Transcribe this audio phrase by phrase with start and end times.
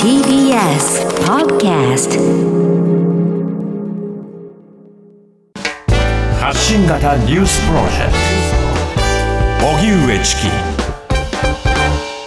[0.00, 2.14] TBS Podcast
[6.38, 8.12] 発信型ニュースプロジェク
[9.58, 9.66] ト。
[9.66, 10.42] 荻上チキ。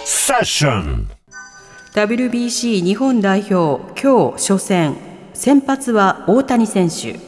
[0.04, 1.08] セッション。
[1.94, 4.96] WBC 日本代表今日初戦。
[5.32, 7.27] 先発は大谷選手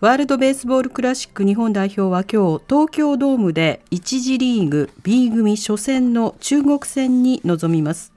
[0.00, 8.10] ワールドベースボールクラシック日本代表は今日東京ドームで1次リーグ B 組初戦の中国戦に臨みます。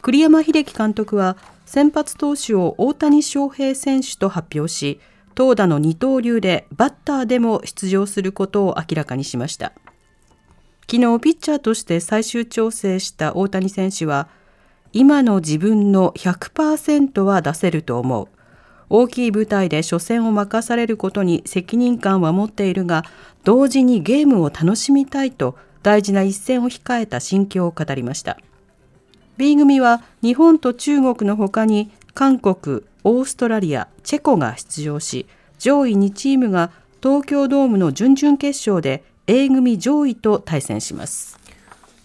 [0.00, 1.36] 栗山英樹監督は
[1.66, 4.98] 先発投手を大谷翔平選手と発表し
[5.34, 9.74] 投打の二刀流でバッターでも出場することを明らかにしました。
[10.90, 14.28] 昨日ピッチャーとして最終調整した大谷選手は
[14.94, 18.33] 今の自分の100%は出せると思う。
[18.96, 23.02] 大きい舞台で初戦を任されることに責任感は持っているが
[23.42, 28.38] 同時にゲームを楽しみたいと大事な一戦を控えた心境を語りました。
[29.36, 35.26] B 組は日本と中国のほかに韓国オーストラリアチェコが出場し
[35.58, 36.70] 上位2チームが
[37.02, 41.43] 東京ドームの準々決勝で A 組上位と対戦します。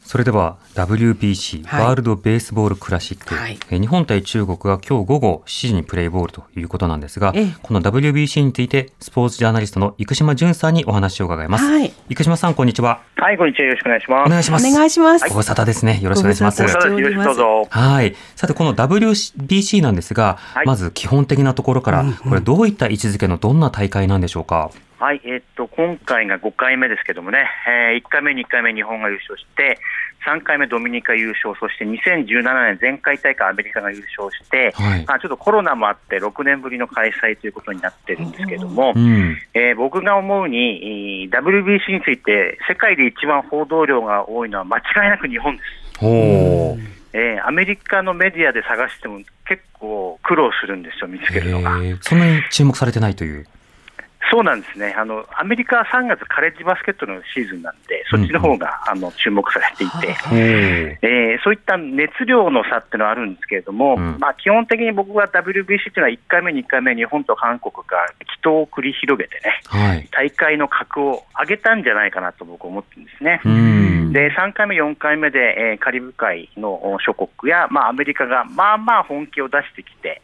[0.10, 11.64] それでは WBC、はいワールドベースボールクラシック、はいえー日本対中国が今日午後7時にプレイボールということなんですが、ええこの WBC についてスポーツジャーナリストの生島淳さんにお話を伺います。
[11.64, 13.04] はい生島さんこんにちは。
[13.18, 13.66] はい、こんにちは。
[13.66, 14.28] よろしくお願いします。
[14.28, 14.68] お願いします。
[14.68, 16.00] お願いします、ご無沙汰ですね。
[16.02, 16.74] よろしくお願いしますご無。
[16.74, 17.68] 沙汰そうですよろしくどうぞ。
[17.70, 18.16] はい。
[18.36, 24.72] さて、この WBC なんですが、はいまず基本的なところから、これどういった位置づけのどんな大会なんでしょうか？
[25.00, 29.80] はい、えーっと、今回が5回目ですけどもね、え1回目、2回目日本が優勝して、
[30.28, 39.38] 3回目ドミニカ優勝、そして2017年前回大会アメリカが優勝して、はいまあ、ちょっとコロナもあって6年ぶりの開催ということになってるんですけども、うん。
[39.54, 46.00] えー僕が思うに、えー WBC について世界で一番報道量が多いのは間違いなく日本です。
[46.00, 46.82] ほう。
[47.14, 51.78] えーアメリカのメディアで探しても結構苦労するんですよ、見つけるのが。
[52.02, 53.48] そんなに注目されてないという。
[54.32, 60.16] そうなんですねあの、アメリカは3月、カレッジバスケットのシーズンなんで、そっちの方が、あの注目されていて。
[61.02, 70.08] えーそういった熱量の差っていうのはあるんですけれども、うんまあ、基本的に僕は WBC っていうのは1回目、2回目、日本と韓国が激闘を繰り広げてね、はい。
[70.12, 73.42] 大会の格を上げたんじゃないかなと僕は思ってるんですね。
[73.46, 74.14] うん。
[74.14, 75.40] で3回目、4回目で、
[75.72, 80.22] えーカリブ海のお諸国や、まあ、アメリカがまあまあ本気を出してきて、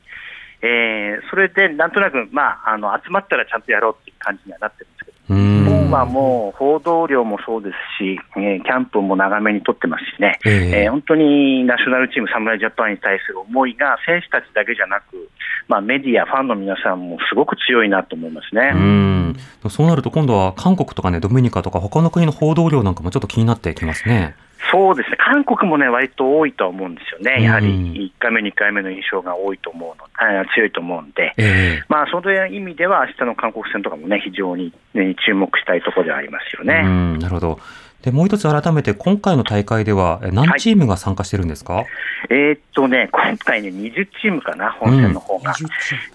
[0.62, 15.30] えーそれでなんとなく、まあ、あの集まったらちゃんとやろうっていう感じにはなってるんですけど、うん日本はもう報道量もそうですし、えーキャンプも長めに取ってますしね、えええー本当にナショナルチーム、侍ジャパンに対する思いが選手たちだけじゃなく、
[15.68, 18.72] まあ、メディア、ファンの皆さんもすごく強いなと思いますね。
[18.74, 19.36] うん。
[19.70, 24.36] そうなると今度は韓国とかね、ドミニカとか他の国の報道量なんかもちょっと気になってきますね。
[24.72, 31.84] そうですね、韓国もね、割と多いとは思うんですよね、やはうんり1回目、2回目の印象が多いと思うの、あ強いと思うんで、ええ。
[31.88, 36.82] まあ、そういう意味では、明日の韓国戦とかもね、非常に、ね、注目したいところではありますようね。
[36.82, 37.60] ん、なるほど。
[38.06, 41.84] で、もう一つ改めて今回の大会ではえ何チームが参加してるんですか、
[42.30, 45.54] えーっとね、今回ね、20チームかな、本戦の方が。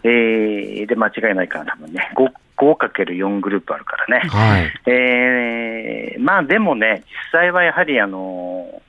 [0.04, 2.28] えーで、間違いないかな、多分ね、5
[2.60, 4.28] 5×4 グループあるからね。
[4.28, 4.72] はい。
[4.86, 8.82] えーまあでもね、実際はやはりあの、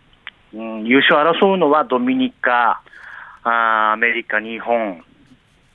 [0.54, 2.82] うん、優勝を争うのはドミニカ、
[3.44, 5.02] あーアメリカ、日本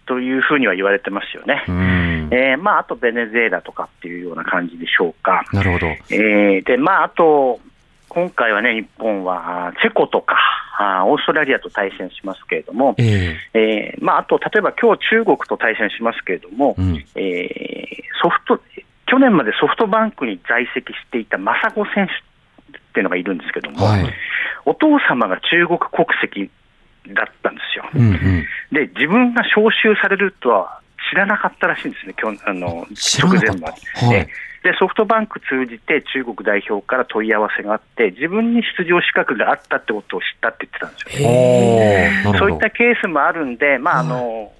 [0.06, 1.64] というふうには言われてますよね。
[1.66, 2.28] うん。
[2.30, 5.44] えーまあ、あとベネズエラとかっていうような感じでしょうか。
[5.52, 5.86] なるほど。
[5.86, 7.60] えーで、まあ、あと、
[8.08, 10.36] 今回はね、日本はチェコとか、
[10.78, 17.04] あーオーストラリアと対戦しますけれども、えええーまあ、あと、例えば今日中国と対戦しますけれども、うん。
[17.14, 18.60] えーソフト、
[19.06, 22.12] 去年までソフトバンクに在籍していたマサゴ選手
[22.76, 24.14] っていうのがいるんですけども、はい。
[24.64, 26.50] お父様が中国国籍
[27.14, 27.84] だったんですよ。
[27.94, 28.44] うんうん。
[28.72, 34.06] で、自分が招集されるとは知らなかったらしいんですね、今日あの直前まで。
[34.06, 34.28] はい
[34.66, 41.28] ででソフトバンク通じて中国代表から問い合わせがあって、自分に出場資格があったってことを知ったって言ってたんですよ。
[41.28, 42.38] おーなるほど。
[42.40, 44.52] そういったケースもあるんで、まああの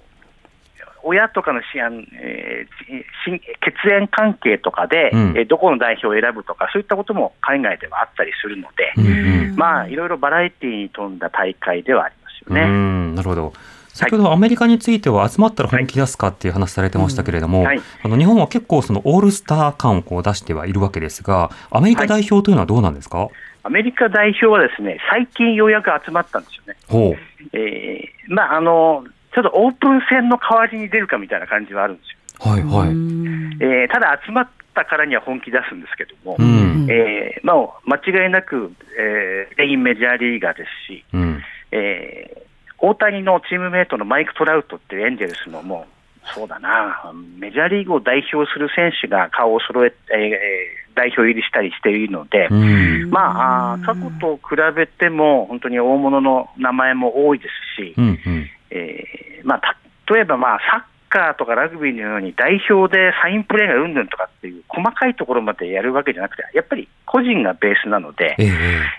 [1.03, 3.41] 親とかのしあのえーし
[3.83, 9.55] 血縁関係とかで、うんえーどこの代表を選ぶとか、そういったことも海外ではあったりするので、うんうん。
[9.57, 12.61] まあいろいろバラエティーに富んだ大会ではありますよね。
[12.61, 13.51] うん、なるほど。
[13.97, 23.29] 先ほどアメリカについては集まったら本気出すかっていう話されてましたけれども、はいあの日本は結構そのオールスター感をこう出してはいるわけですが、アメリカ代表というのはどうなんですか、
[23.63, 26.75] アメリカ代表はですね、最近ようやく集まったんですよね。
[26.87, 27.17] ほう。
[27.53, 32.11] えーまああのちょっとオープン戦の代わりに出るかみたいな感じはあるんです
[32.45, 32.51] よ。
[32.51, 32.89] はいはい。
[32.89, 34.47] えーただ集まっ
[34.81, 36.87] ったからには本気出すんですけども、うん。
[36.89, 41.41] えーまあ、間違いなく、えー全員メジャーリーガーですし、うん。
[41.71, 42.46] えー
[42.79, 53.11] 大谷のチームメイトのマイク・トラウトっていうエンジェルスのもう、そうだな、メジャーリーグを代表する選手が顔を揃え、えーえー代表入りしたりしているので、うん。
[53.11, 57.47] まあ、あー過去と比べても、本当に大物の名前も多いで
[57.77, 58.05] すし、うん。
[58.05, 58.49] うん。
[58.71, 59.77] えーまあ、
[60.11, 68.45] 例えば、まあ、サッカーとかラグビーのように代表でサインプレーがうんぬんとかっていう細かいところまでやるわけじゃなくて、やっぱり個人がベースなので、え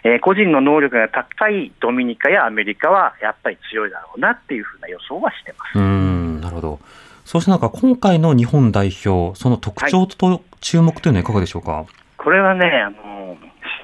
[0.05, 0.13] え。
[0.13, 5.79] えー個人の能力が高いドミニカやアメリカはやっぱり強いだろうなっていうふうな予想はしてます。
[5.79, 6.41] うん。
[6.41, 6.81] なるほど。
[7.25, 11.85] そうした中、今回の日本代表、その特徴と注目というのはいかがでしょうか？
[12.17, 13.37] これはね、あの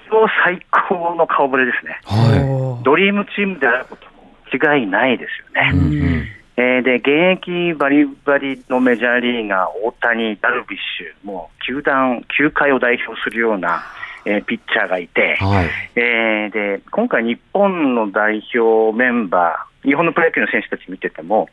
[0.07, 1.99] 史上最高の顔ぶれですね。
[2.05, 5.75] はドリームチームであることも違いないですよい。
[5.75, 5.79] ね。
[5.79, 6.27] うん。
[6.57, 6.65] うん。
[6.65, 13.83] えーで、現役バリバリのメジャーリーガー、大谷、ダルビッシュ、もう球団、球界を代表するような、
[14.25, 15.71] えーピッチャーがいて、はい。
[15.97, 21.47] えーで、今回日本の代表メンバー、日本のプロ野球の選手たち見てても、やっ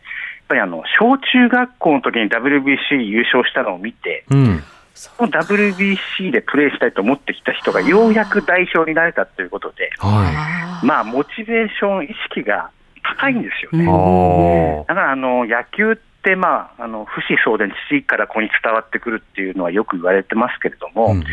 [0.48, 4.64] ぱりあの、小中学校の時に WBC 優勝したのを見て、うん。
[4.94, 12.70] その WBC でプレーしたいと思ってきた人がようやく代表になれたということで、はまあ、モチベーション意識が
[13.18, 13.78] 高いんですよい。
[13.78, 13.88] ね。
[13.88, 20.92] あだからあの野球って、まあ、あの不死相伝、父から子に伝わってくるっていうのはよく言われてますけれどあ。
[20.94, 21.24] も、うんうん。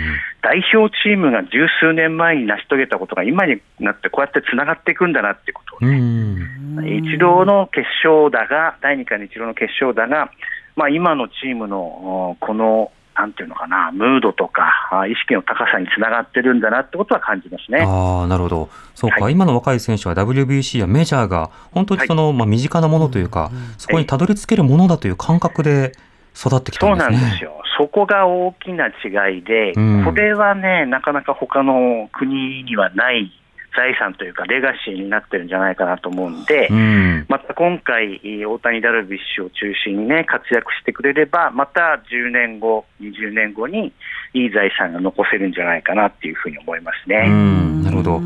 [0.43, 7.05] 代表チームが十数年前に成し遂げたことが今になってこうやってつながっていくんだなっていうことをうね、ん。
[7.05, 10.31] 一郎の決勝だが、第2回の一郎の決勝だが、
[10.77, 17.81] まあ、今のチームのおこの、なんていうのかな、ムードとかあ意識の高さにつながってるんだなってことは感じますね。
[17.85, 18.69] ああ、なるほど。
[18.95, 25.93] そうか、はい今の若い選手は WBC やメジャーが本当にその、まあ、身近なものというか、そこにたどり着けるものだという感覚で
[26.37, 27.17] 育ってきたそうんですね。
[27.17, 27.61] なんですよ。
[27.77, 33.33] そこが大きな違いで、うんこれはね、なかなか他の国にはない
[33.77, 37.18] 財産というか、レガシーになってるんじゃないかなと思うんで、うん。
[37.29, 43.93] また今回、大谷、ダルビッシュを中心にね、活躍してくれれば、また10年後、20年後に
[44.33, 47.29] いい財産が残せるんじゃないかなっていうふうに思いますうね。
[47.29, 47.83] ん。
[47.83, 48.21] なるほど。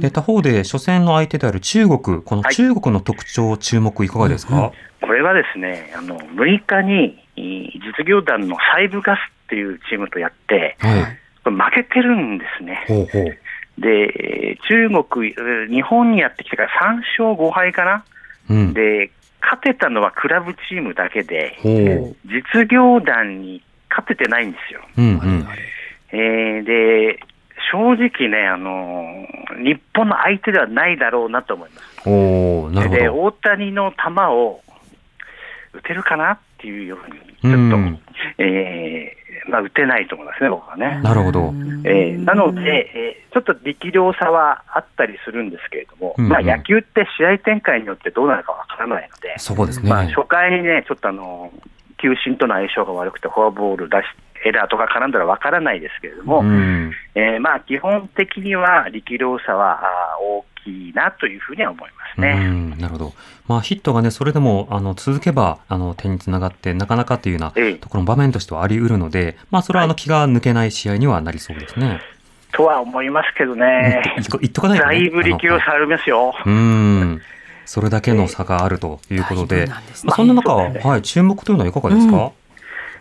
[0.00, 4.72] で、他方で初戦の相手である中国、このはい中国の特徴、注目いかがですか、
[5.02, 11.18] これはですね、あの、6日にい実業団のサイブガスっていうチームとやって、はい。
[11.44, 12.82] これ負けてるんですね。
[12.88, 13.38] ほうほう。
[13.78, 18.04] で、中国、えー日本にやってきてから3勝5敗かな。
[18.50, 18.74] うん。
[18.74, 19.10] で、
[19.42, 21.56] 勝てたのはクラブチームだけで。
[22.24, 24.80] 実業団に勝ててないんですよ。
[24.96, 25.48] うんうん。
[26.12, 27.20] えーで、
[27.70, 32.08] 正直ね、あのー日本の相手ではないだろうなと思います。
[32.08, 33.22] おおなるほで、ど。
[33.24, 34.60] 大谷の球を
[35.72, 37.98] 打てるかなっていうように、ちょっと、うん
[38.38, 41.00] えーまあ、打てないと思いますね、僕はね。
[41.02, 41.52] なるほど。
[41.84, 49.90] えーなので、えーちょっと力量差はあったりするんですけれども、うんうんまあ、野球って試合展開によってどうなるかわからないので、そうですね。
[49.90, 51.52] まあ、初回にね、ちょっとあの
[51.98, 54.04] 球審との相性が悪くて、フォアボール出し、
[54.44, 56.92] エラーとか絡んだらわからないですけれども、うん。
[57.14, 59.80] えーまあ、基本的には力量差は
[60.20, 62.34] 大きいなというふうには思いますうね。
[62.34, 63.12] ん、なるほど。
[63.46, 72.00] まあ、ヒットがね、それでも、あの、続けば、あの、点につながって、なかなかっていうようなええところの場面としてはあり得るので、まあ、それは、あの、気が抜けない試合にはなりそうですね。
[72.52, 74.94] とは思いますけどね、言っと言っとかないとね。
[74.94, 76.34] だいぶ力量差ありますよ。
[76.44, 77.20] うん。
[77.66, 82.32] それだけの差があるということで、だいぶなんですねまあ、そんな中、はい、注目というのはいかがですか、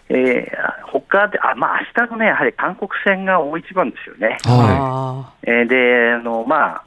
[0.09, 4.37] えー、他で、あまあ明日のね、やはり韓国戦が大一番ですよね。
[4.43, 6.83] はあえーで、あのまあ、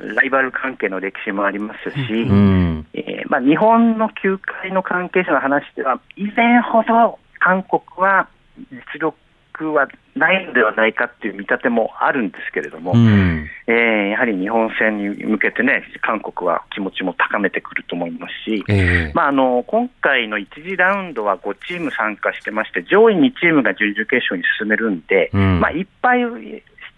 [0.00, 2.28] ライバル関係の歴史もありますし、い。
[2.28, 2.86] うん。
[2.94, 8.28] えーまあ、日本の球界の関係者の話では、以前ほど韓国は
[8.70, 13.48] 実力はないのではないかっていう見立てもあるんですけれども、うん。
[13.66, 26.24] えーやはり日本戦に向けてね、韓国は気持ちも高めてくると思いますし、ええまあ、あの今回の1次ラウンドは5チーム参加してまして、上位2チームが準々決勝に進めるんで、うんまあ、いっぱい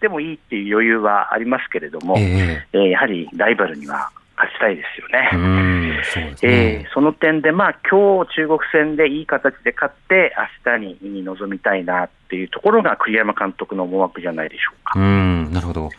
[0.00, 5.30] してもいいっていう余裕はありますけれども、えええーやはりライバルには勝ちたいですよね。
[5.34, 6.86] うん、そうですえね。
[6.88, 14.98] ーその点で、まあ今日中国戦でいい形で勝って、明日に臨みたいなっていうところが栗山監督の思惑じゃないでしょうか。
[14.98, 15.90] うん、なるほど。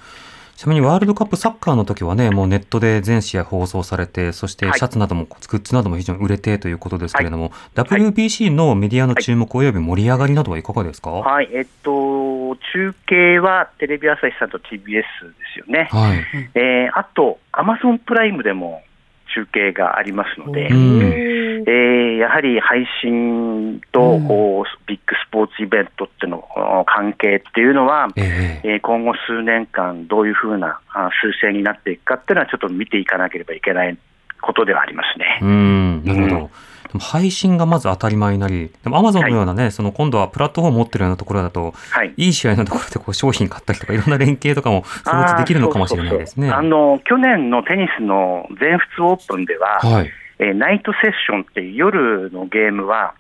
[0.62, 4.78] ちなみにワールドカップサッカーの時はね、もうネットで全試合放送されて、そしてはい。
[4.78, 11.10] シャツなども、グッズなども非常に売れてということですけれども、WBC のメディアの注目及び盛り上がりなどはいかがですか？
[11.10, 15.04] ははい、えっと、中継はテレビ朝日さんと TBS で
[15.52, 15.90] すよね。
[16.14, 16.18] い。
[16.54, 18.84] えーあと、アマゾンプライムでも
[19.34, 21.02] 中継がありますので、うん。
[21.02, 28.70] えーやはり配信と、こうビッグスポーツイベントっていうのの関係っていうのは、ええ。
[28.74, 33.98] えー今後数年間、どういうふうなあ数勢になっていくかっていうのは、ちょっと見ていかなければいけない
[34.42, 35.40] ことではありますね。
[35.42, 36.36] うん、なるほど。
[36.38, 36.50] うん
[36.92, 46.50] でも配信がまず当たり前になり、でもアマゾンのようなね、その今度はプラットフォーム持ってるようなところだと、はいいい試合のところでこう商品買ったりとか、いろんな連携とかもそのうちできるのかもしれないですね。
[46.50, 50.10] あーそうそうそうあの去年のテニスの全仏オープンでは、はい。
[50.40, 53.14] えーナイトセッションっていう夜のゲームは、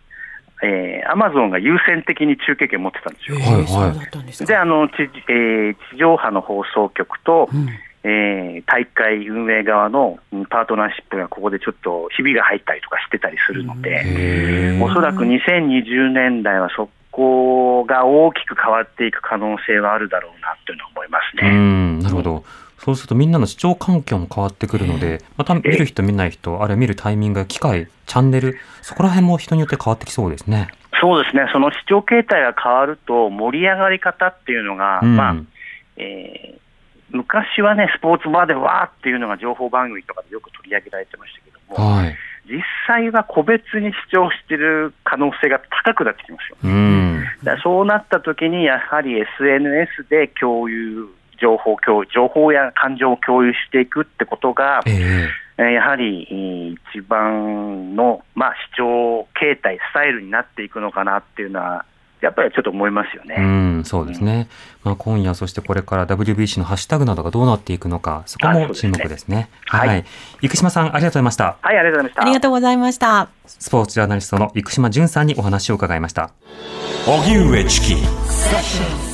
[0.63, 3.37] えアマゾンが優先的に中継権持ってたんですよ。
[3.37, 4.45] はいはい。
[4.45, 7.69] であの地,、えー地上波の放送局と、うん
[8.03, 21.51] えー大会運営側のうんパートナーシップがここでちょっとひびが入ったりとかしてたりするので、おそらく2020年代はそこが大きく変わっていく可能性はあるだろうなというのは思いますうね。
[21.51, 22.43] ん、なるほど。
[22.79, 30.69] そうするとみんなの視聴環境も変わってくるので、また見る人見ない人、あるいは見るタイミング、機会、チャンネル、そこら辺も人によって変わってきそうですね。
[30.99, 35.35] そうですね、その視聴形態が変わると、盛り上がり方っていうのが、うんまあ
[35.97, 36.60] えー
[37.11, 42.15] 昔はね、スポーツバーでわーっていうのが情報番組とかでよく取り上げられてましたけども、はい。
[42.47, 46.57] 実際は個別に視聴してる可能性が高くなってきますよ。
[46.63, 47.23] うん。
[47.43, 51.07] だそうなった時に、やはり SNS で共有、
[51.39, 61.85] 情報共有、情報や感情を共有していくってことが、えええーやはりえー一番の、まあ、視聴形態、スタイルになっていくのかなっていうのは、
[62.21, 63.35] やっぱりちょっと思いますよね。
[63.37, 64.47] うん、そうですね。
[64.83, 69.49] まあ、今夜、そしてこれから WBC のハッシュタグなどがどうなっていくのか、そこも注目ですね。
[69.65, 70.05] はいはい。
[70.41, 71.57] 生島さん、ありがとうございました。
[71.61, 72.21] はい、ありがとうございました。
[72.21, 73.29] ありがとうございました。
[73.45, 76.31] スポーツジャーナリストの生島淳さんにお話を伺いました。
[77.07, 79.10] 荻上チキ